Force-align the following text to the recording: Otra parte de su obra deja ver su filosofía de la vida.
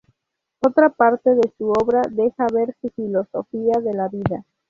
Otra 0.65 0.89
parte 0.89 1.29
de 1.35 1.53
su 1.59 1.69
obra 1.69 2.01
deja 2.09 2.47
ver 2.51 2.75
su 2.81 2.89
filosofía 2.89 3.73
de 3.83 3.93
la 3.93 4.07
vida. 4.07 4.43